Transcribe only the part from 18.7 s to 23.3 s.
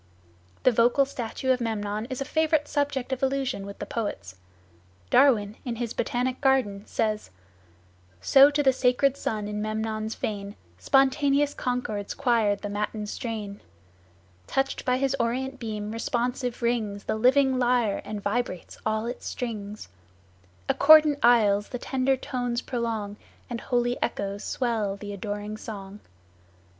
all its strings; Accordant aisles the tender tones prolong,